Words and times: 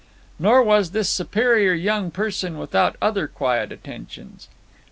Nor 0.39 0.63
was 0.63 0.89
this 0.93 1.09
superior 1.09 1.75
young 1.75 2.09
person 2.09 2.57
without 2.57 2.95
other 3.03 3.27
quiet 3.27 3.71
attentions. 3.71 4.47